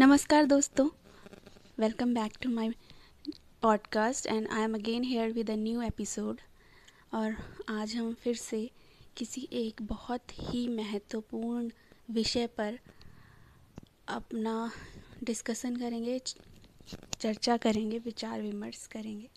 नमस्कार 0.00 0.44
दोस्तों 0.44 0.88
welcome 1.78 2.14
back 2.14 2.32
to 2.42 2.50
my 2.50 2.70
podcast 3.62 4.26
and 4.26 4.48
I 4.48 4.62
am 4.62 4.74
again 4.74 5.04
here 5.04 5.32
with 5.32 5.50
a 5.50 5.54
new 5.54 5.82
episode 5.82 6.40
और 7.14 7.56
आज 7.68 7.96
हम 7.96 8.14
फिर 8.14 8.36
से 8.36 8.70
किसी 9.16 9.48
एक 9.52 9.82
बहुत 9.82 10.20
ही 10.32 10.68
महत्वपूर्ण 10.68 11.70
विषय 12.10 12.46
पर 12.46 12.78
अपना 14.08 14.72
डिस्कशन 15.24 15.76
करेंगे, 15.76 16.20
चर्चा 17.20 17.56
करेंगे, 17.56 17.98
विचार 17.98 18.42
विमर्श 18.42 18.86
करेंगे। 18.86 19.30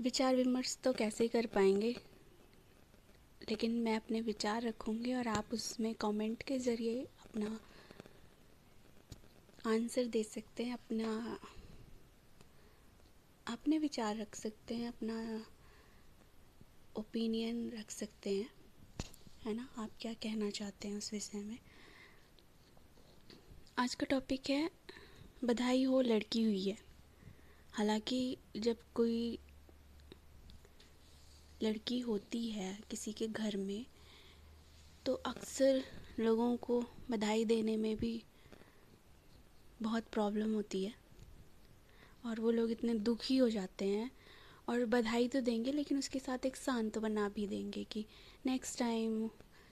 विचार 0.00 0.36
विमर्श 0.36 0.78
तो 0.84 0.92
कैसे 0.92 1.28
कर 1.28 1.46
पाएँगे? 1.46 1.96
लेकिन 3.50 3.70
मैं 3.70 3.96
अपने 3.96 4.20
विचार 4.20 4.62
रखूँगी 4.62 5.14
और 5.14 5.28
आप 5.28 5.44
उसमें 5.52 5.94
कमेंट 5.94 6.42
के 6.42 6.58
ज़रिए 6.58 7.02
अपना 7.02 7.60
आंसर 9.66 10.04
दे 10.04 10.22
सकते 10.22 10.64
हैं, 10.64 10.72
अपना, 10.72 11.38
अपने 13.46 13.78
विचार 13.78 14.16
रख 14.16 14.34
सकते 14.34 14.74
हैं, 14.74 14.88
अपना 14.88 15.46
ओपिनियन 16.96 17.70
रख 17.70 17.90
सकते 17.90 18.30
हैं, 18.30 18.50
है 19.44 19.54
ना? 19.54 19.68
आप 19.78 19.90
क्या 20.00 20.14
कहना 20.14 20.50
चाहते 20.50 20.88
हैं 20.88 20.98
उस 20.98 21.12
विषय 21.12 21.38
में? 21.38 21.58
आज 23.78 23.94
का 23.94 24.06
टॉपिक 24.06 24.50
है, 24.50 24.70
बधाई 25.44 25.84
हो 25.84 26.00
लड़की 26.00 26.42
हुई 26.42 26.68
है। 26.68 26.78
हालाँकि 27.72 28.36
जब 28.56 28.76
कोई 28.94 29.38
लड़की 31.62 32.00
होती 32.00 32.50
है 32.50 32.80
किसी 32.90 33.12
के 33.12 33.28
घर 33.28 33.56
में 33.56 33.86
तो 35.06 35.14
अक्सर 35.14 35.84
लोगों 36.20 36.56
को 36.56 36.84
बधाई 37.10 37.44
देने 37.44 37.76
में 37.76 37.96
भी 37.96 38.24
बहुत 39.82 40.04
प्रॉब्लम 40.12 40.54
होती 40.54 40.84
है। 40.84 40.94
और 42.26 42.40
वो 42.40 42.50
लोग 42.50 42.70
इतने 42.70 42.94
दुखी 42.94 43.36
हो 43.36 43.48
जाते 43.50 43.84
हैं 43.84 44.10
और 44.68 44.84
बधाई 44.86 45.28
तो 45.28 45.40
देंगे, 45.40 45.72
लेकिन 45.72 45.98
उसके 45.98 46.18
साथ 46.18 46.46
एक 46.46 46.56
बना 46.98 47.28
भी 47.28 47.46
देंगे 47.46 47.84
कि 47.84 48.06
नेक्स्ट 48.46 48.78
टाइम 48.78 49.30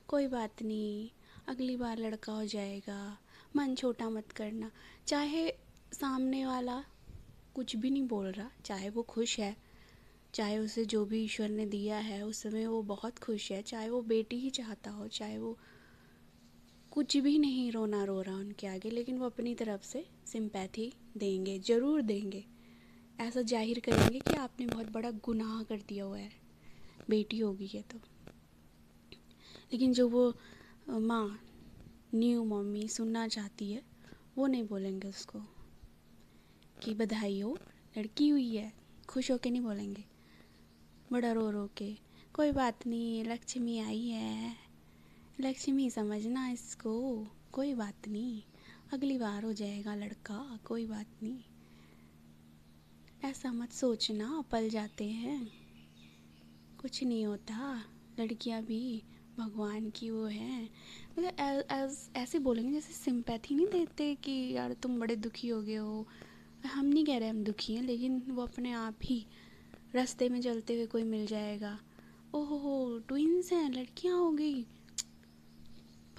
कोई 0.09 0.27
बात 0.27 0.63
नहीं, 0.63 1.11
अगली 1.49 1.77
बार 1.77 1.99
लड़का 1.99 2.33
हो 2.33 2.45
जाएगा, 2.45 3.19
मन 3.57 3.75
छोटा 3.75 4.11
मत 4.11 4.33
करना। 4.33 4.71
चाहे 5.07 5.51
सामने 5.93 6.47
वाला 6.47 6.85
कुछ 7.55 7.77
भी 7.77 7.91
नहीं 7.91 8.09
बोल 8.09 8.27
रहा, 8.27 8.51
चाहे 8.65 8.91
वो 8.91 9.03
खुश 9.03 9.39
है, 9.41 9.57
चाहे 10.35 10.59
उसे 10.59 10.85
जो 10.85 11.05
भी 11.05 11.25
ईश्वर 11.25 11.49
ने 11.49 11.67
दिया 11.67 11.99
है, 11.99 12.23
उस 12.23 12.43
समय 12.43 12.67
वो 12.67 12.83
बहुत 12.83 13.19
खुश 13.19 13.53
है, 13.53 13.63
चाहे 13.63 13.91
वो 13.91 14.03
बेटी 14.03 14.39
ही 14.39 14.51
चाहता 14.51 14.91
हो, 14.91 15.09
चाहे 15.09 15.39
वो 15.39 15.59
कुछ 16.93 17.17
भी 17.17 17.39
नहीं 17.39 17.71
रोना 17.73 18.05
रो 18.05 18.21
रहा 18.23 18.37
उनके 18.37 18.67
आगे, 18.67 18.91
लेकिन 18.91 19.19
वो 19.19 19.27
अपनी 19.27 19.55
तरफ़ 19.55 19.83
से 19.83 20.05
सिंपैथी 20.27 20.93
देंगे, 21.17 21.59
ज़रूर 21.59 22.03
देंगे। 22.03 22.45
ऐसा 23.21 23.43
ज़ाहिर 23.43 23.81
करेंगे 23.81 24.19
कि 24.19 24.35
आपने 24.35 24.67
बहुत 24.67 24.91
बड़ा 24.93 25.11
गुनाह 25.11 25.63
कर 25.63 25.83
दिया 25.89 26.05
हुआ 26.05 26.19
है। 26.19 26.31
बेटी 27.11 27.39
होगी 27.39 27.67
है 27.67 27.83
तो। 27.83 27.99
लेकिन 29.73 29.93
जो 29.93 30.09
वो 30.09 30.35
माँ 30.91 31.41
न्यू 32.15 32.45
मम्मी 32.45 32.89
सुनना 32.89 33.27
चाहती 33.29 33.71
है, 33.73 33.83
वो 34.39 34.47
नहीं 34.47 34.67
बोलेंगे 34.69 35.09
उसको 35.09 35.39
कि 36.83 36.95
बधाई 36.95 37.41
हो, 37.41 37.57
लड़की 37.99 38.29
हुई 38.29 38.55
है, 38.57 38.73
खुश 39.09 39.31
होके 39.31 39.51
नहीं 39.51 39.63
बोलेंगे। 39.63 40.05
बड़ा 41.13 41.33
रो 41.33 41.51
रो 41.51 41.69
के, 41.77 41.93
कोई 42.35 42.53
बात 42.53 42.87
नहीं, 42.87 43.25
लक्ष्मी 43.25 43.79
आई 43.79 44.07
है 44.07 44.70
लक्ष्मी, 45.41 45.91
समझना 45.91 46.49
इसको। 46.51 47.27
कोई 47.53 47.75
बात 47.75 48.09
नहीं। 48.09 48.43
अगली 48.93 49.19
बार 49.19 49.45
हो 49.45 49.53
जाएगा 49.53 49.95
लड़का, 49.95 50.61
कोई 50.65 50.87
बात 50.87 51.07
नहीं। 51.23 51.39
ऐसा 53.25 53.53
मत 53.53 53.73
सोचना, 53.73 54.45
पल 54.51 54.69
जाते 54.69 55.05
हैं। 55.05 55.49
कुछ 56.81 57.05
नहीं 57.05 57.27
होता। 57.27 57.85
लड़कियाँ 58.21 58.63
भी 58.63 59.03
भगवान 59.39 59.91
की 59.91 60.11
वो 60.11 60.25
हैं। 60.25 60.71
मतलब 61.19 62.09
ऐसे 62.17 62.39
बोलेंगे 62.39 62.73
जैसे 62.73 62.93
सिंपैथी 62.93 63.55
नहीं 63.55 63.67
देते 63.67 64.15
कि, 64.15 64.53
यार, 64.53 64.73
तुम 64.73 65.01
बड़े 65.01 65.17
दुखी 65.17 65.49
हो 65.49 65.63
गए 65.63 65.75
हो। 65.75 66.07
हम 66.67 66.87
नहीं 66.87 67.05
कह 67.05 67.19
रहे 67.19 67.29
हम 67.29 67.45
दुखी 67.45 67.75
हैं, 67.75 67.83
लेकिन 67.83 68.23
वो 68.29 68.43
अपने 68.43 68.73
आप 68.73 68.99
ही 69.05 69.27
रास्ते 69.95 70.29
में 70.29 70.43
चलते 70.43 70.75
हुए 70.75 70.87
कोई 70.87 71.03
मिल 71.03 71.27
जाएगा। 71.27 71.81
ओहो 72.35 72.99
ट्विंस 72.99 73.53
हैं, 73.53 73.71
लड़कियाँ 73.71 74.19
हो 74.19 74.31
गई। 74.31 74.67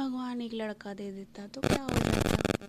भगवान 0.01 0.41
एक 0.41 0.53
लड़का 0.53 0.93
दे 0.93 1.11
देता 1.11 1.47
तो 1.47 1.61
क्या 1.61 1.83
हो 1.83 1.89
जाता? 1.89 2.67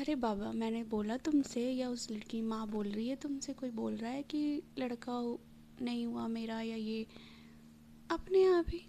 अरे 0.00 0.14
बाबा, 0.14 0.52
मैंने 0.52 0.82
बोला 0.84 1.16
तुमसे 1.16 1.60
या 1.70 1.88
उस 1.88 2.10
लड़की 2.10 2.42
माँ 2.42 2.66
बोल 2.68 2.88
रही 2.88 3.08
है, 3.08 3.16
तुमसे 3.16 3.52
कोई 3.52 3.70
बोल 3.70 3.96
रहा 3.96 4.10
है 4.10 4.22
कि 4.22 4.62
लड़का 4.78 5.12
नहीं 5.82 6.06
हुआ 6.06 6.26
मेरा 6.28 6.60
या 6.60 6.76
ये? 6.76 7.06
अपने 8.10 8.44
आप 8.44 8.66
ही। 8.68 8.80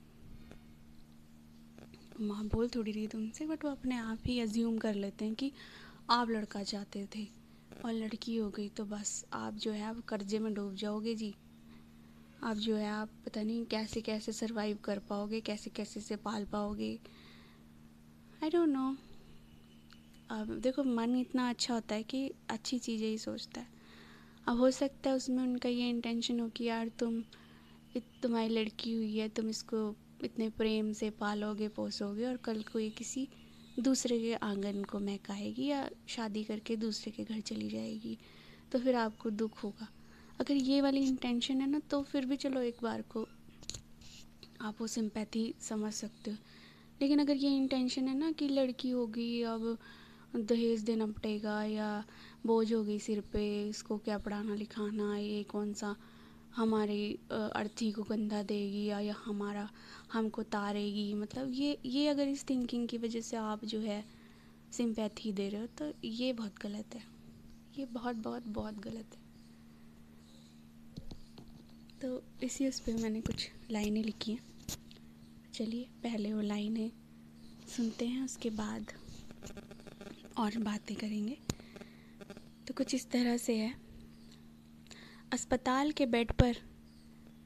माँ 2.21 2.43
बोल 2.45 2.69
थोड़ी 2.69 2.91
रही 2.91 3.07
तुमसे 3.07 3.45
बट 3.45 3.65
वो 3.65 3.71
अपने 3.71 3.97
आप 3.97 4.19
ही 4.25 4.39
एज्यूम 4.39 4.77
कर 4.77 4.93
लेते 4.93 5.25
हैं 5.25 5.35
कि 5.35 5.51
आप 6.09 6.29
लड़का 6.29 6.63
चाहते 6.63 7.07
थे 7.15 7.27
और 7.85 7.93
लड़की 7.93 8.35
हो 8.35 8.49
गई 8.49 8.69
तो 8.69 8.85
बस 8.85 9.25
आप 9.33 9.53
जो 9.53 9.71
है, 9.71 9.83
आप 9.83 10.03
कर्जे 10.07 10.39
में 10.39 10.53
डूब 10.53 10.75
जाओगे 10.75 11.15
जी। 11.15 11.35
आप 12.43 12.57
जो 12.57 12.75
है, 12.75 12.89
आप 12.89 13.09
पता 13.25 13.43
नहीं 13.43 13.65
कैसे 13.65 14.01
कैसे 14.01 14.31
सरवाइव 14.31 14.77
कर 14.83 14.99
पाओगे 14.99 15.41
कैसे 15.41 15.69
कैसे 15.69 15.99
से 15.99 16.15
पाल 16.15 16.45
पाओगे। 16.45 16.99
आई 18.45 18.49
डोंट 18.49 18.69
नो 18.69 18.89
अब 20.29 20.49
देखो, 20.63 20.83
मन 20.83 21.15
इतना 21.15 21.47
अच्छा 21.49 21.73
होता 21.73 21.95
है 21.95 22.03
कि 22.03 22.19
अच्छी 22.49 22.77
चीज़ें 22.79 23.07
ही 23.07 23.17
सोचता 23.17 23.61
है। 23.61 23.67
अब 24.47 24.57
हो 24.57 24.69
सकता 24.71 25.09
है 25.09 25.15
उसमें 25.15 25.41
उनका 25.43 25.69
ये 25.69 25.87
इंटेंशन 25.89 26.39
हो 26.39 26.47
कि 26.49 26.63
यार 26.63 26.89
तुम 26.99 27.19
तुम्हारी 28.23 28.49
लड़की 28.49 28.93
हुई 28.93 29.15
है, 29.17 29.27
तुम 29.29 29.49
इसको 29.49 29.95
इतने 30.23 30.49
प्रेम 30.49 30.91
से 30.91 31.09
पालोगे, 31.09 31.67
पोसोगे 31.69 32.25
और 32.25 32.37
कल 32.45 32.61
को 32.71 32.79
ये 32.79 32.89
किसी 32.89 33.27
दूसरे 33.79 34.19
के 34.19 34.33
आँगन 34.35 34.83
को 34.83 34.99
महकाएगी 34.99 35.65
या 35.65 35.87
शादी 36.07 36.43
करके 36.43 36.75
दूसरे 36.75 37.11
के 37.11 37.23
घर 37.23 37.39
चली 37.41 37.69
जाएगी 37.69 38.17
तो 38.71 38.79
फिर 38.79 38.95
आपको 38.97 39.29
दुख 39.31 39.63
होगा। 39.63 39.87
अगर 40.39 40.53
ये 40.53 40.81
वाली 40.81 41.07
इंटेंशन 41.07 41.61
है 41.61 41.69
ना 41.69 41.81
तो 41.89 42.03
फिर 42.03 42.25
भी 42.25 42.35
चलो 42.37 42.61
एक 42.61 42.83
बार 42.83 43.01
को 43.09 43.27
आप 44.61 44.75
वो 44.81 44.87
सिंपैथी 44.89 45.53
समझ 45.61 45.93
सकते 45.93 46.31
हो। 46.31 46.37
लेकिन 47.01 47.19
अगर 47.19 47.35
ये 47.35 47.55
इंटेंशन 47.57 48.07
है 48.07 48.17
ना 48.17 48.31
कि 48.31 48.47
लड़की 48.47 48.89
होगी 48.89 49.41
अब 49.43 49.77
दहेज 50.35 50.81
देना 50.81 51.05
पड़ेगा 51.07 51.63
या 51.63 52.03
बोझ 52.45 52.73
होगी 52.73 52.99
सिर 52.99 53.21
पे 53.33 53.69
इसको 53.69 53.97
क्या 53.97 54.17
पढ़ाना 54.17 54.55
लिखाना 54.55 55.15
ये 55.17 55.43
कौन 55.43 55.73
सा 55.73 55.95
हमारी 56.55 57.19
अर्थी 57.31 57.91
को 57.91 58.03
गंदा 58.03 58.43
देगी 58.43 58.85
या, 58.85 58.99
या 58.99 59.15
हमारा 59.25 59.69
हमको 60.13 60.43
तारेगी? 60.43 61.13
मतलब 61.13 61.51
ये 61.53 61.77
ये 61.85 62.07
अगर 62.07 62.27
इस 62.27 62.49
थिंकिंग 62.49 62.87
की 62.87 62.97
वजह 62.97 63.21
से 63.21 63.37
आप 63.37 63.65
जो 63.65 63.79
है 63.79 64.03
सिंपैथी 64.71 65.31
दे 65.31 65.49
रहे 65.49 65.61
हो 65.61 65.67
तो 65.77 65.91
ये 66.07 66.33
बहुत 66.33 66.59
गलत 66.61 66.95
है। 66.95 67.03
ये 67.79 67.85
बहुत 67.85 68.15
बहुत 68.15 68.47
बहुत 68.47 68.79
गलत 68.79 69.15
है। 69.15 69.23
तो 72.01 72.21
इसी 72.43 72.67
उस 72.67 72.79
पर 72.79 72.93
मैंने 72.93 73.21
कुछ 73.21 73.49
लाइनें 73.71 74.03
लिखी 74.03 74.31
हैं। 74.31 74.54
चलिए, 75.55 75.87
पहले 76.03 76.33
वो 76.33 76.41
लाइनें 76.41 76.91
सुनते 77.77 78.05
हैं, 78.05 78.23
उसके 78.23 78.49
बाद 78.49 78.91
और 80.37 80.57
बातें 80.57 80.97
करेंगे। 80.97 81.37
तो 82.67 82.73
कुछ 82.73 82.95
इस 82.95 83.09
तरह 83.09 83.37
से 83.37 83.55
है। 83.55 83.75
अस्पताल 85.31 85.91
के 85.91 86.05
बेड 86.05 86.31
पर 86.31 86.57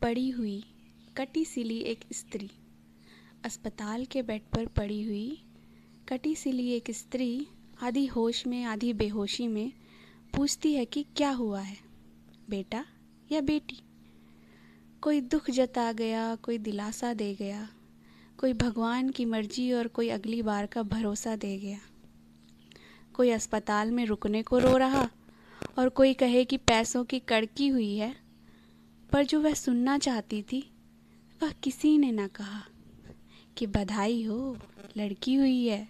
पड़ी 0.02 0.30
हुई 0.30 0.64
कटी 1.18 1.46
सिली 1.46 1.78
एक 1.78 2.00
स्त्री। 2.14 2.50
अस्पताल 3.46 4.06
के 4.06 4.22
बेड 4.22 4.42
पर 4.42 4.66
पड़ी 4.66 5.04
हुई 5.04 5.42
कटी 6.08 6.36
सिली 6.36 6.70
एक 6.70 6.92
स्त्री 6.92 7.48
आधी 7.82 8.06
होश 8.06 8.48
में, 8.48 8.64
आधी 8.64 8.94
बेहोशी 8.94 9.48
में 9.48 9.74
पूछती 10.36 10.74
है 10.74 10.86
कि 10.86 11.04
क्या 11.04 11.32
हुआ 11.32 11.62
है? 11.62 11.78
बेटा 12.50 12.86
या 13.32 13.42
बेटी? 13.42 13.80
कोई 15.02 15.22
दुख 15.22 15.50
जता 15.52 15.92
गया, 15.92 16.36
कोई 16.36 16.58
दिलासा 16.58 17.14
दे 17.14 17.36
गया 17.36 17.76
कोई 18.40 18.54
भगवान 18.54 19.10
की 19.10 19.26
मर्ज़ी 19.26 19.74
और 19.74 19.88
कोई 19.88 20.10
अगली 20.10 20.42
बार 20.42 20.66
का 20.66 20.84
भरोसा 20.84 21.36
दे 21.36 21.58
गया। 21.58 21.80
कोई 23.14 23.30
अस्पताल 23.30 23.92
में 23.92 24.06
रुकने 24.06 24.44
को 24.44 24.58
रो 24.58 24.78
रहा 24.78 25.10
और 25.78 25.90
कोई 25.90 26.14
कहे 26.14 26.46
कि 26.46 26.58
पैसों 26.58 27.04
की 27.04 27.20
कड़की 27.20 27.68
हुई 27.68 27.96
है, 27.96 28.16
पर 29.12 29.26
जो 29.26 29.42
वह 29.42 29.54
सुनना 29.54 29.98
चाहती 29.98 30.42
थी, 30.42 30.72
वह 31.44 31.52
किसी 31.52 31.98
ने 31.98 32.12
ना 32.12 32.28
कहा 32.28 32.64
कि 33.58 33.68
बधाई 33.68 34.24
हो, 34.24 34.58
लड़की 34.98 35.36
हुई 35.36 35.68
है। 35.68 35.90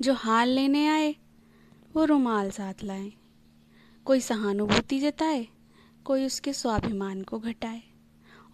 जो 0.00 0.14
हाल 0.14 0.48
लेने 0.48 0.88
आए, 0.88 1.16
वो 1.96 2.04
रुमाल 2.04 2.50
साथ 2.50 2.74
लाए। 2.84 3.12
कोई 4.04 4.20
सहानुभूति 4.20 5.00
जताए, 5.00 5.48
कोई 6.04 6.26
उसके 6.26 6.52
स्वाभिमान 6.52 7.22
को 7.22 7.38
घटाए। 7.38 7.89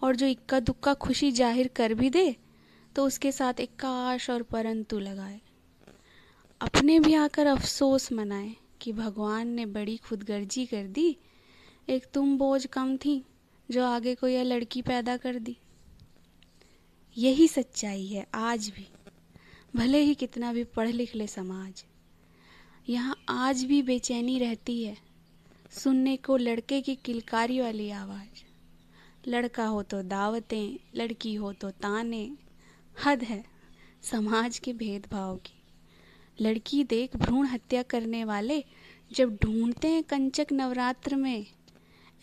और 0.01 0.15
जो 0.15 0.25
इक्का 0.25 0.59
दुक्का 0.61 0.93
खुशी 0.95 1.31
ज़ाहिर 1.31 1.67
कर 1.75 1.93
भी 1.93 2.09
दे 2.09 2.35
तो 2.95 3.05
उसके 3.05 3.31
साथ 3.31 3.59
एक 3.59 3.75
काश 3.79 4.29
और 4.29 4.43
परंतु 4.43 4.99
लगाए। 4.99 5.39
अपने 6.61 6.99
भी 6.99 7.13
आकर 7.15 7.47
अफसोस 7.47 8.11
मनाए 8.11 8.55
कि 8.81 8.93
भगवान 8.93 9.47
ने 9.47 9.65
बड़ी 9.67 9.97
खुदगर्जी 9.99 10.65
कर 10.65 10.87
दी। 10.87 11.15
एक 11.87 12.05
तुम 12.13 12.37
बोझ 12.37 12.65
कम 12.65 12.95
थी, 12.97 13.21
जो 13.69 13.85
आगे 13.85 14.15
को 14.15 14.27
यह 14.27 14.43
लड़की 14.43 14.81
पैदा 14.81 15.17
कर 15.17 15.39
दी। 15.39 15.55
यही 17.17 17.47
सच्चाई 17.47 18.05
है 18.05 18.25
आज 18.35 18.69
भी। 18.69 18.87
भले 19.73 19.99
ही 19.99 20.15
कितना 20.15 20.51
भी 20.53 20.63
पढ़ 20.65 20.89
लिख 20.89 21.15
ले 21.15 21.27
समाज। 21.27 21.83
यहाँ 22.87 23.15
आज 23.29 23.63
भी 23.63 23.81
बेचैनी 23.83 24.39
रहती 24.39 24.83
है, 24.83 24.97
सुनने 25.73 26.17
को 26.17 26.37
लड़के 26.37 26.81
की 26.81 26.95
किलकारी 26.95 27.59
वाली 27.61 27.89
आवाज़। 27.91 28.46
लड़का 29.27 29.65
हो 29.65 29.83
तो 29.83 30.01
दावतें, 30.01 30.79
लड़की 30.95 31.35
हो 31.35 31.53
तो 31.53 31.69
ताने। 31.69 32.31
हद 33.05 33.23
है 33.23 33.43
समाज 34.01 34.59
के 34.59 34.73
भेदभाव 34.73 35.35
की। 35.35 35.53
लड़की 36.41 36.83
देख 36.83 37.17
भ्रूण 37.17 37.47
हत्या 37.47 37.83
करने 37.83 38.23
वाले 38.23 38.63
जब 39.11 39.37
ढूंढते 39.43 39.87
हैं 39.87 40.03
कंचक 40.03 40.47
नवरात्र 40.51 41.15
में। 41.15 41.45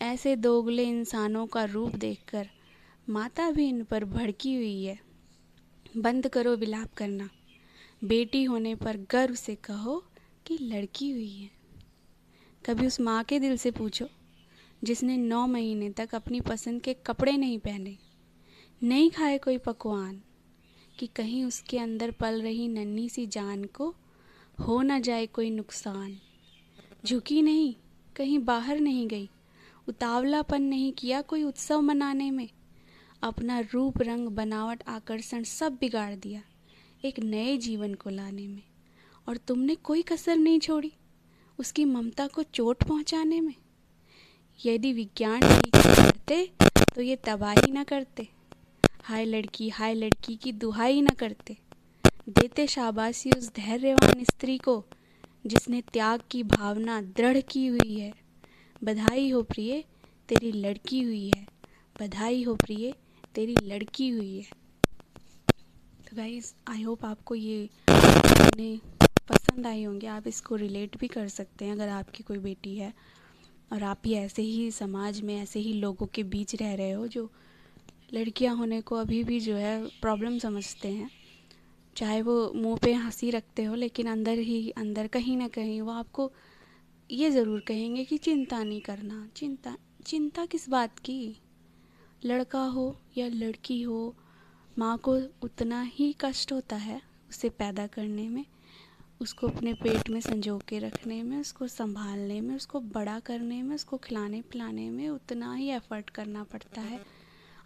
ऐसे 0.01 0.35
दोगले 0.35 0.83
इंसानों 0.83 1.47
का 1.47 1.63
रूप 1.63 1.95
देखकर 1.95 2.49
माता 3.09 3.51
भी 3.51 3.69
इन 3.69 3.83
पर 3.83 4.05
भड़की 4.05 4.55
हुई 4.55 4.83
है। 4.83 4.99
बंद 5.97 6.27
करो 6.27 6.55
विलाप 6.55 6.93
करना। 6.93 7.29
बेटी 8.03 8.43
होने 8.43 8.75
पर 8.75 8.97
गर्व 8.97 9.35
से 9.35 9.55
कहो 9.55 10.03
कि 10.45 10.57
लड़की 10.61 11.11
हुई 11.11 11.35
है। 11.35 11.51
कभी 12.65 12.87
उस 12.87 12.99
माँ 12.99 13.23
के 13.23 13.39
दिल 13.39 13.57
से 13.57 13.71
पूछो 13.71 14.09
जिसने 14.83 15.17
नौ 15.17 15.47
महीने 15.47 15.89
तक 15.89 16.15
अपनी 16.15 16.41
पसंद 16.41 16.81
के 16.81 16.93
कपड़े 16.93 17.37
नहीं 17.37 17.59
पहने। 17.59 17.97
नहीं 18.83 19.11
खाए 19.11 19.37
कोई 19.37 19.57
पकवान। 19.57 20.21
कि 20.99 21.07
कहीं 21.07 21.45
उसके 21.45 21.79
अंदर 21.79 22.11
पल 22.11 22.41
रही 22.41 22.67
नन्ही 22.67 23.09
सी 23.09 23.27
जान 23.27 23.65
को 23.65 23.95
हो 24.59 24.81
ना 24.81 24.99
जाए 24.99 25.25
कोई 25.25 25.49
नुकसान। 25.49 26.17
झुकी 27.05 27.41
नहीं, 27.41 27.75
कहीं 28.15 28.39
बाहर 28.39 28.79
नहीं 28.79 29.07
गई। 29.07 29.29
उतावलापन 29.89 30.61
नहीं 30.61 30.93
किया 30.93 31.21
कोई 31.21 31.43
उत्सव 31.43 31.81
मनाने 31.81 32.31
में। 32.31 32.49
अपना 33.21 33.59
रूप, 33.59 34.01
रंग, 34.01 34.27
बनावट, 34.27 34.83
आकर्षण 34.87 35.43
सब 35.43 35.73
बिगाड़ 35.73 36.15
दिया 36.15 36.43
एक 37.05 37.19
नए 37.19 37.57
जीवन 37.57 37.93
को 37.93 38.09
लाने 38.09 38.47
में। 38.47 38.63
और 39.29 39.37
तुमने 39.37 39.75
कोई 39.75 40.01
कसर 40.01 40.37
नहीं 40.37 40.59
छोड़ी 40.59 40.93
उसकी 41.59 41.85
ममता 41.85 42.27
को 42.27 42.43
चोट 42.43 42.83
पहुँचाने 42.83 43.41
में। 43.41 43.53
यदि 44.59 44.91
विज्ञान 44.93 45.41
ठीक 45.41 45.75
करते 45.75 46.37
तो 46.95 47.01
ये 47.01 47.15
तबाही 47.15 47.71
ना 47.71 47.83
करते। 47.83 48.27
हाय 49.03 49.25
लड़की 49.25 49.69
हाय 49.69 49.93
लड़की 49.93 50.35
की 50.35 50.51
दुहाई 50.53 51.01
ना 51.01 51.13
करते। 51.19 51.57
देते 52.29 52.65
शाबाशी 52.67 53.31
उस 53.31 53.49
धैर्यवान 53.55 54.23
स्त्री 54.23 54.57
को, 54.57 54.83
जिसने 55.47 55.81
त्याग 55.93 56.21
की 56.31 56.43
भावना 56.43 57.01
दृढ़ 57.01 57.39
की 57.41 57.65
हुई 57.67 57.95
है। 57.95 58.11
बधाई 58.83 59.29
हो 59.29 59.41
प्रिय, 59.43 59.83
तेरी 60.29 60.51
लड़की 60.51 61.01
हुई 61.01 61.27
है। 61.27 61.45
बधाई 62.01 62.43
हो 62.43 62.55
प्रिय, 62.55 62.93
तेरी 63.35 63.55
लड़की 63.63 64.09
हुई 64.09 64.35
है। 64.37 64.43
तो 65.99 66.15
गाइज़ 66.17 66.53
आई 66.67 66.81
होप 66.81 67.05
आपको 67.05 67.35
ये 67.35 67.69
पसंद 69.29 69.67
आई 69.67 69.83
होंगे। 69.83 70.07
आप 70.07 70.27
इसको 70.27 70.55
रिलेट 70.55 70.97
भी 70.97 71.07
कर 71.07 71.27
सकते 71.27 71.65
हैं, 71.65 71.71
अगर 71.71 71.89
आपकी 71.89 72.23
कोई 72.23 72.37
बेटी 72.39 72.75
है। 72.77 72.93
और 73.71 73.83
आप 73.83 74.01
भी 74.03 74.13
ऐसे 74.13 74.41
ही 74.41 74.71
समाज 74.71 75.21
में, 75.21 75.41
ऐसे 75.41 75.59
ही 75.59 75.73
लोगों 75.73 76.05
के 76.05 76.23
बीच 76.23 76.55
रह 76.55 76.73
रहे 76.75 76.91
हो 76.91 77.07
जो 77.07 77.29
लड़कियाँ 78.13 78.55
होने 78.55 78.81
को 78.81 78.95
अभी 78.95 79.23
भी 79.23 79.39
जो 79.39 79.55
है 79.55 79.87
प्रॉब्लम 80.01 80.37
समझते 80.37 80.87
हैं। 80.87 81.11
चाहे 81.95 82.21
वो 82.21 82.51
मुँह 82.55 82.77
पे 82.77 82.93
हँसी 82.93 83.29
रखते 83.29 83.63
हो, 83.63 83.75
लेकिन 83.75 84.07
अंदर 84.07 84.39
ही, 84.39 84.69
अंदर 84.69 85.07
कहीं 85.07 85.37
ना 85.37 85.47
कहीं 85.47 85.81
वो 85.81 85.91
आपको 85.91 86.31
ये 87.11 87.29
ज़रूर 87.31 87.59
कहेंगे 87.59 88.03
कि 88.05 88.17
चिंता 88.17 88.63
नहीं 88.63 88.81
करना। 88.81 89.27
चिंता 89.35 89.77
चिंता 90.05 90.45
किस 90.45 90.69
बात 90.69 90.99
की? 90.99 91.37
लड़का 92.25 92.63
हो 92.63 92.95
या 93.17 93.27
लड़की 93.27 93.81
हो, 93.81 94.15
माँ 94.79 94.97
को 94.97 95.15
उतना 95.41 95.81
ही 95.81 96.15
कष्ट 96.21 96.51
होता 96.51 96.75
है 96.75 97.01
उसे 97.29 97.49
पैदा 97.49 97.87
करने 97.87 98.29
में। 98.29 98.45
उसको 99.21 99.47
अपने 99.47 99.73
पेट 99.73 100.09
में 100.09 100.21
संजो 100.21 100.61
के 100.67 100.79
रखने 100.79 101.23
में, 101.23 101.37
उसको 101.37 101.67
संभालने 101.67 102.41
में, 102.41 102.55
उसको 102.55 102.79
बड़ा 102.79 103.19
करने 103.19 103.63
में, 103.63 103.75
उसको 103.75 103.97
खिलाने 103.97 104.41
पिलाने 104.41 104.89
में 104.89 105.09
उतना 105.09 105.53
ही 105.53 105.69
एफ़र्ट 105.69 106.09
करना 106.09 106.43
पड़ता 106.43 106.81
है। 106.81 107.05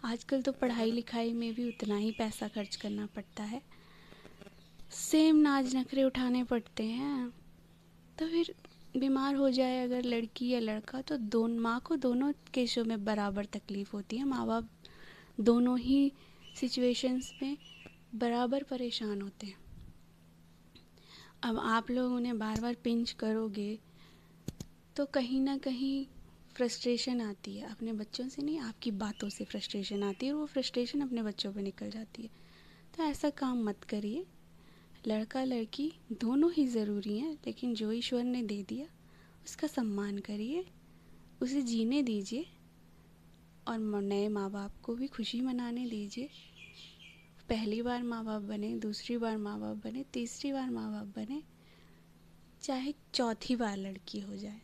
आजकल 0.04 0.42
तो 0.42 0.52
पढ़ाई 0.52 0.90
लिखाई 0.90 1.32
में 1.32 1.54
भी 1.54 1.68
उतना 1.68 1.96
ही 1.96 2.10
पैसा 2.10 2.48
खर्च 2.48 2.76
करना 2.76 3.06
पड़ता 3.06 3.42
है। 3.42 3.62
सेम 4.90 5.36
नाज 5.36 5.76
नखरे 5.76 6.04
उठाने 6.04 6.44
पड़ते 6.44 6.84
हैं। 6.84 7.32
तो 8.18 8.26
फिर 8.26 8.54
बीमार 8.96 9.34
हो 9.34 9.50
जाए 9.50 9.84
अगर 9.84 10.04
लड़की 10.04 10.48
या 10.48 10.60
लड़का 10.60 11.00
तो 11.00 11.16
दोनों, 11.16 11.60
माँ 11.60 11.80
को 11.80 11.96
दोनों 11.96 12.32
केसों 12.54 12.84
में 12.84 13.04
बराबर 13.04 13.44
तकलीफ़ 13.44 13.90
होती 13.92 14.16
है। 14.16 14.24
माँ 14.24 14.46
बाप 14.46 14.68
दोनों 15.40 15.78
ही 15.78 16.12
सिचुएशंस 16.56 17.34
में 17.42 17.56
बराबर 18.14 18.62
परेशान 18.62 19.22
होते 19.22 19.46
हैं। 19.46 19.59
अब 21.42 21.58
आप 21.58 21.90
लोग 21.90 22.12
उन्हें 22.12 22.38
बार 22.38 22.60
बार 22.60 22.74
पिंच 22.74 23.10
करोगे 23.10 23.78
तो 24.96 25.04
कहीं 25.06 25.40
ना 25.40 25.56
कहीं 25.58 26.06
फ्रस्ट्रेशन 26.56 27.20
आती 27.20 27.56
है। 27.56 27.70
अपने 27.70 27.92
बच्चों 27.92 28.28
से 28.28 28.42
नहीं, 28.42 28.58
आपकी 28.58 28.90
बातों 28.90 29.28
से 29.28 29.44
फ्रस्ट्रेशन 29.44 30.02
आती 30.02 30.26
है 30.26 30.32
और 30.32 30.38
वो 30.38 30.46
फ्रस्ट्रेशन 30.46 31.00
अपने 31.00 31.22
बच्चों 31.22 31.52
पे 31.52 31.62
निकल 31.62 31.90
जाती 31.90 32.22
है। 32.22 32.28
तो 32.96 33.02
ऐसा 33.02 33.30
काम 33.30 33.62
मत 33.64 33.84
करिए। 33.84 34.26
लड़का 35.06 35.44
लड़की 35.44 35.92
दोनों 36.12 36.52
ही 36.52 36.66
ज़रूरी 36.66 37.18
हैं, 37.18 37.32
लेकिन 37.46 37.74
जो 37.74 37.92
ईश्वर 37.92 38.24
ने 38.24 38.42
दे 38.42 38.62
दिया, 38.68 38.86
उसका 39.44 39.66
सम्मान 39.66 40.18
करिए, 40.18 40.64
उसे 41.42 41.62
जीने 41.62 42.02
दीजिए 42.02 42.46
और 43.68 43.78
नए 44.02 44.28
माँ 44.28 44.50
बाप 44.50 44.80
को 44.82 44.94
भी 44.94 45.06
खुशी 45.06 45.40
मनाने 45.40 45.86
दीजिए। 45.86 46.28
पहली 47.50 47.80
बार 47.82 48.02
माँ 48.02 48.24
बाप 48.24 48.42
बने, 48.42 48.68
दूसरी 48.76 49.16
बार 49.18 49.36
माँ 49.36 49.58
बाप 49.60 49.76
बने, 49.76 50.04
तीसरी 50.12 50.52
बार 50.52 50.70
माँ 50.70 50.90
बाप 50.92 51.06
बने, 51.16 51.42
चाहे 52.62 52.94
चौथी 53.14 53.56
बार 53.56 53.76
लड़की 53.76 54.20
हो 54.20 54.36
जाए, 54.36 54.60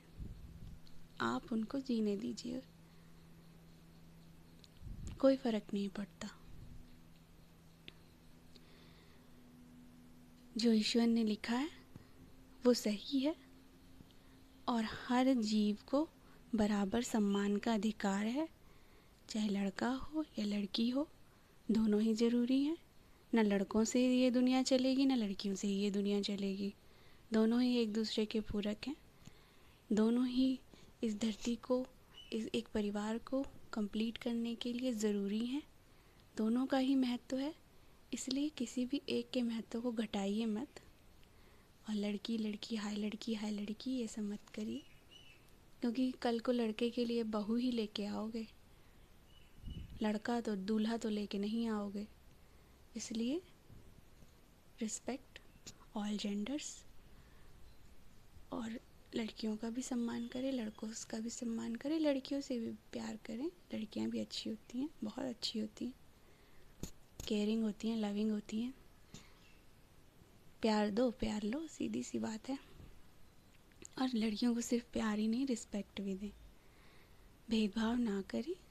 आप 1.20 1.52
उनको 1.52 1.80
जीने 1.80 2.16
दीजिए 2.16 2.62
कोई 5.18 5.36
फ़र्क 5.36 5.72
नहीं 5.74 5.88
पड़ता। 5.88 6.30
जो 10.56 10.72
ईश्वर 10.72 11.06
ने 11.06 11.24
लिखा 11.24 11.56
है, 11.56 11.70
वो 12.64 12.74
सही 12.74 13.20
है 13.20 13.34
और 14.68 14.84
हर 14.84 15.32
जीव 15.34 15.78
को 15.86 16.08
बराबर 16.54 17.02
सम्मान 17.02 17.56
का 17.56 17.74
अधिकार 17.74 18.26
है, 18.26 18.48
चाहे 19.28 19.48
लड़का 19.48 19.88
हो 19.88 20.24
या 20.38 20.44
लड़की 20.44 20.88
हो। 20.90 21.08
दोनों 21.70 22.00
ही 22.00 22.14
ज़रूरी 22.14 22.64
हैं। 22.64 22.78
न 23.34 23.38
लड़कों 23.42 23.84
से 23.84 24.20
ये 24.20 24.30
दुनिया 24.30 24.62
चलेगी, 24.62 25.06
न 25.06 25.16
लड़कियों 25.16 25.54
से 25.54 25.68
ये 25.68 25.90
दुनिया 25.90 26.20
चलेगी। 26.20 26.74
दोनों 27.32 27.62
ही 27.62 27.76
एक 27.76 27.92
दूसरे 27.92 28.26
के 28.26 28.40
पूरक 28.40 28.76
हैं। 28.86 28.96
दोनों 29.92 30.26
ही 30.26 30.60
इस 31.04 31.20
धरती 31.20 31.56
को, 31.56 31.86
इस 32.32 32.48
एक 32.54 32.68
परिवार 32.68 33.18
को 33.18 33.46
कंप्लीट 33.72 34.16
करने 34.18 34.54
के 34.54 34.72
लिए 34.72 34.92
ज़रूरी 34.92 35.46
हैं। 35.46 35.62
दोनों 36.36 36.66
का 36.66 36.78
ही 36.78 36.94
महत्व 36.94 37.38
है, 37.38 37.54
इसलिए 38.12 38.48
किसी 38.48 38.86
भी 38.86 39.02
एक 39.08 39.30
के 39.30 39.42
महत्व 39.42 39.80
को 39.80 39.92
घटाइए 39.92 40.46
मत। 40.46 40.68
और 41.88 41.94
लड़की 41.94 42.38
लड़की, 42.38 42.76
हाय 42.76 42.96
लड़की 42.96 43.34
हाय 43.34 43.50
लड़की, 43.50 43.90
ये 43.90 44.06
सब 44.06 44.22
मत 44.22 44.48
करिए। 44.54 44.82
क्योंकि 45.80 46.14
कल 46.22 46.38
को 46.38 46.52
लड़के 46.52 46.90
के 46.90 47.04
लिए 47.04 47.22
बहू 47.22 47.56
ही 47.56 47.70
लेके 47.70 48.04
आओगे। 48.04 48.46
लड़का 50.02 50.40
तो 50.40 50.56
दूल्हा 50.56 50.96
तो 50.96 51.08
लेके 51.08 51.38
नहीं 51.38 51.68
आओगे। 51.68 52.06
इसलिए 52.96 53.42
रिस्पेक्ट 54.80 55.38
ऑल 55.96 56.16
जेंडर्स 56.16 56.84
और 58.52 58.80
लड़कियों 59.14 59.56
का 59.56 59.70
भी 59.70 59.82
सम्मान 59.82 60.26
करें, 60.26 60.52
लड़कों 60.52 60.88
का 61.10 61.18
भी 61.18 61.30
सम्मान 61.30 61.74
करें, 61.74 62.00
लड़कियों 62.00 62.40
से 62.40 62.58
भी 62.58 62.70
प्यार 62.70 63.16
करें। 63.16 63.50
लड़कियाँ 63.74 64.10
भी 64.10 64.20
अच्छी 64.20 64.50
होती 64.50 64.78
हैं, 64.78 64.90
बहुत 65.04 65.24
अच्छी 65.24 65.58
होती 65.58 65.84
हैं। 65.84 65.94
केयरिंग 67.28 67.62
होती 67.62 67.88
हैं 67.88 67.96
लविंग 67.96 68.30
होती 68.30 68.60
हैं। 68.60 68.74
प्यार 70.62 70.90
दो, 70.90 71.10
प्यार 71.10 71.42
लो, 71.42 71.66
सीधी 71.66 72.02
सी 72.02 72.18
बात 72.18 72.48
है। 72.48 72.58
और 73.98 74.08
लड़कियों 74.14 74.54
को 74.54 74.60
सिर्फ़ 74.60 74.84
प्यार 74.92 75.18
ही 75.18 75.28
नहीं 75.28 75.46
रिस्पेक्ट 75.46 76.00
भी 76.00 76.14
दें। 76.14 76.30
भेदभाव 77.50 77.96
ना 77.96 78.22
करें 78.22 78.65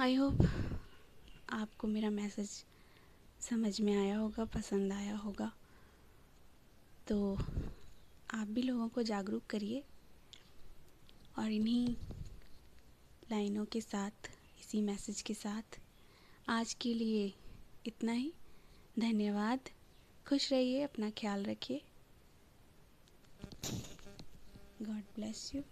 आई 0.00 0.14
होप 0.14 0.38
आपको 1.50 1.86
मेरा 1.86 2.10
मैसेज 2.10 2.64
समझ 3.40 3.80
में 3.80 3.96
आया 3.96 4.16
होगा, 4.16 4.44
पसंद 4.44 4.92
आया 4.92 5.16
होगा। 5.16 5.52
तो 7.08 7.38
आप 8.30 8.46
भी 8.46 8.62
लोगों 8.62 8.88
को 8.88 9.02
जागरूक 9.02 9.42
करिए 9.50 9.84
और 11.38 11.50
इन्हीं 11.50 11.96
लाइनों 13.30 13.64
के 13.64 13.80
साथ, 13.80 14.30
इसी 14.60 14.80
मैसेज 14.82 15.22
के 15.22 15.34
साथ 15.34 15.80
आज 16.48 16.74
के 16.74 16.94
लिए 16.94 17.34
इतना 17.86 18.12
ही। 18.12 18.32
धन्यवाद। 18.98 19.60
खुश 20.28 20.52
रहिए, 20.52 20.82
अपना 20.82 21.10
ख्याल 21.10 21.44
रखिए। 21.44 21.82
गॉड 24.82 25.02
ब्लेस 25.14 25.54
यू 25.54 25.62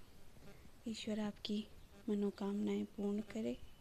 ईश्वर 0.88 1.20
आपकी 1.20 1.66
मनोकामनाएँ 2.08 2.84
पूर्ण 2.84 3.20
करे। 3.20 3.71